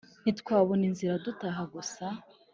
[0.23, 2.05] ntitwabona inzira dutaha gusa